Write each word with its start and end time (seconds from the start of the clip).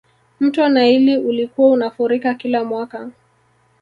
mto 0.39 0.69
naili 0.69 1.17
ulikuwa 1.17 1.69
unafurika 1.71 2.33
kila 2.33 2.63
mwaka 2.63 3.11